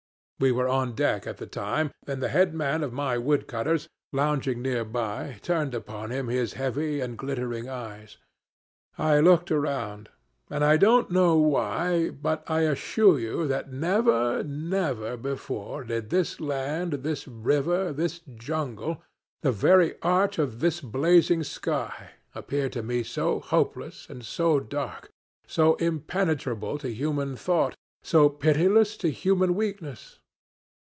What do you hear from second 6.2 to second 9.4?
his heavy and glittering eyes. I